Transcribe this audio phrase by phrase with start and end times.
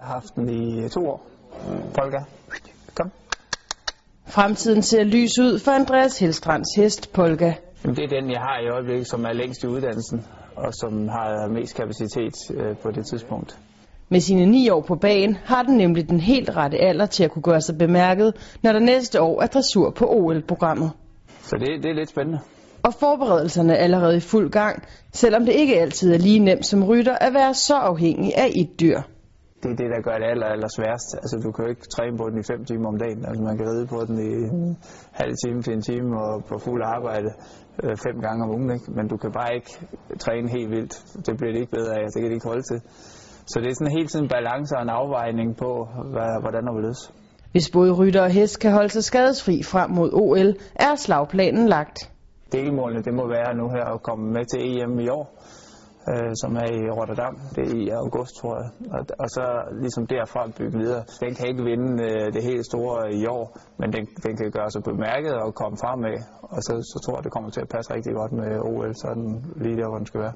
[0.00, 1.26] Jeg har haft den i to år.
[1.94, 2.18] Polka.
[2.94, 3.10] Kom.
[4.26, 7.52] Fremtiden ser lys ud for Andreas Helstrands hest Polka.
[7.82, 10.26] Det er den, jeg har i øjeblikket, som er længst i uddannelsen,
[10.56, 13.58] og som har mest kapacitet øh, på det tidspunkt.
[14.08, 17.30] Med sine ni år på bagen har den nemlig den helt rette alder til at
[17.30, 20.90] kunne gøre sig bemærket, når der næste år er dressur på OL-programmet.
[21.42, 22.38] Så det, det er lidt spændende.
[22.82, 26.84] Og forberedelserne er allerede i fuld gang, selvom det ikke altid er lige nemt som
[26.84, 29.00] rytter at være så afhængig af et dyr.
[29.62, 31.08] Det er det, der gør det aller, aller sværest.
[31.22, 33.24] Altså, du kan jo ikke træne på den i fem timer om dagen.
[33.28, 34.78] Altså, man kan ride på den i en
[35.20, 37.30] halv time til en time og på fuld arbejde
[37.82, 38.70] øh, fem gange om ugen.
[38.76, 38.86] Ikke?
[38.96, 39.72] Men du kan bare ikke
[40.24, 40.94] træne helt vildt.
[41.26, 42.04] Det bliver det ikke bedre af.
[42.12, 42.80] Det kan det ikke holde til.
[43.50, 45.70] Så det er sådan hele tiden balance og en afvejning på,
[46.12, 47.12] hvad, hvordan vil løse.
[47.52, 51.98] Hvis både rytter og hest kan holde sig skadesfri frem mod OL, er slagplanen lagt.
[52.52, 55.24] Delmålene det må være nu her at komme med til EM i år,
[56.10, 57.34] øh, som er i Rotterdam.
[57.54, 58.68] Det er i august, tror jeg.
[58.96, 59.44] Og, og så
[59.82, 61.02] ligesom derfra bygge videre.
[61.24, 63.44] Den kan ikke vinde øh, det helt store i år,
[63.80, 66.16] men den, den kan gøre sig bemærket og komme fremad.
[66.54, 69.26] Og så, så tror jeg, det kommer til at passe rigtig godt med OL, sådan
[69.64, 70.34] lige der, hvor den skal være.